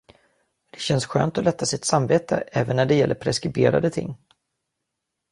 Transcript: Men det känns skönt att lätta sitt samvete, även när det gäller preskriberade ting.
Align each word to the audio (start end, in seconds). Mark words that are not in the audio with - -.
Men 0.07 0.17
det 0.71 0.79
känns 0.79 1.05
skönt 1.05 1.37
att 1.37 1.43
lätta 1.43 1.65
sitt 1.65 1.85
samvete, 1.85 2.43
även 2.51 2.75
när 2.75 2.85
det 2.85 2.95
gäller 2.95 3.15
preskriberade 3.15 3.89
ting. 3.89 4.17